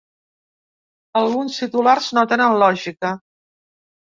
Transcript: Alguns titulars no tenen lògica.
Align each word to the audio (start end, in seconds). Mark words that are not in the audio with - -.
Alguns 1.21 1.59
titulars 1.65 2.09
no 2.19 2.25
tenen 2.33 2.57
lògica. 2.65 3.13